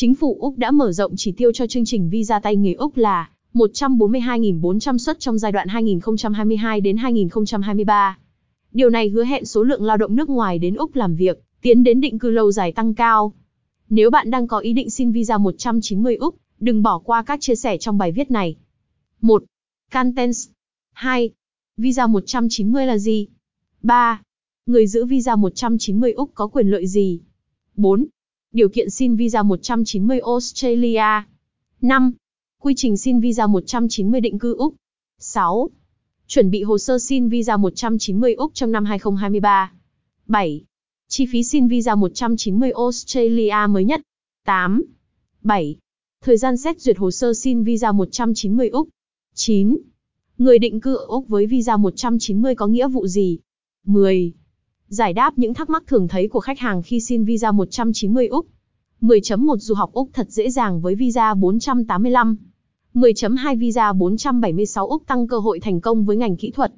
[0.00, 2.96] Chính phủ Úc đã mở rộng chỉ tiêu cho chương trình visa tay nghề Úc
[2.96, 8.18] là 142.400 suất trong giai đoạn 2022 đến 2023.
[8.72, 11.82] Điều này hứa hẹn số lượng lao động nước ngoài đến Úc làm việc, tiến
[11.84, 13.32] đến định cư lâu dài tăng cao.
[13.88, 17.54] Nếu bạn đang có ý định xin visa 190 Úc, đừng bỏ qua các chia
[17.54, 18.56] sẻ trong bài viết này.
[19.20, 19.44] 1.
[19.92, 20.48] Contents
[20.92, 21.30] 2.
[21.76, 23.28] Visa 190 là gì?
[23.82, 24.22] 3.
[24.66, 27.20] Người giữ visa 190 Úc có quyền lợi gì?
[27.76, 28.06] 4.
[28.52, 31.24] Điều kiện xin visa 190 Australia.
[31.80, 32.12] 5.
[32.60, 34.74] Quy trình xin visa 190 định cư Úc.
[35.18, 35.70] 6.
[36.26, 39.72] Chuẩn bị hồ sơ xin visa 190 Úc trong năm 2023.
[40.26, 40.64] 7.
[41.08, 44.00] Chi phí xin visa 190 Australia mới nhất.
[44.44, 44.82] 8.
[45.42, 45.76] 7.
[46.22, 48.88] Thời gian xét duyệt hồ sơ xin visa 190 Úc.
[49.34, 49.76] 9.
[50.38, 53.38] Người định cư ở Úc với visa 190 có nghĩa vụ gì?
[53.84, 54.32] 10.
[54.92, 58.46] Giải đáp những thắc mắc thường thấy của khách hàng khi xin visa 190 Úc.
[59.00, 62.36] 10.1 Du học Úc thật dễ dàng với visa 485.
[62.94, 66.72] 10.2 Visa 476 Úc tăng cơ hội thành công với ngành kỹ thuật,